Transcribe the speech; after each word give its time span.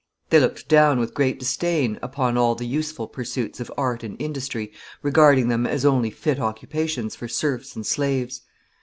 They 0.31 0.39
looked 0.39 0.67
down 0.67 0.97
with 0.99 1.13
great 1.13 1.37
disdain 1.37 1.99
upon 2.01 2.35
all 2.35 2.55
the 2.55 2.65
useful 2.65 3.05
pursuits 3.07 3.59
of 3.59 3.71
art 3.77 4.03
and 4.03 4.19
industry, 4.19 4.71
regarding 5.03 5.47
them 5.47 5.67
as 5.67 5.85
only 5.85 6.09
fit 6.09 6.39
occupations 6.39 7.15
for 7.15 7.27
serfs 7.27 7.75
and 7.75 7.85
slaves. 7.85 8.41